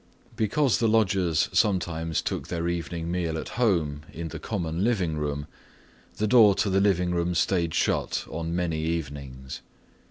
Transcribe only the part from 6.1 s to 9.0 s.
the door to the living room stayed shut on many